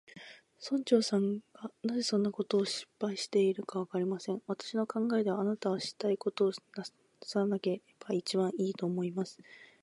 [0.59, 4.41] 村長さんがなぜそんなことを心配されるのか、わかりません。
[4.47, 6.83] 私の考えでは、あなたはしたいことをな
[7.21, 9.37] さればいちばんいい、と思います。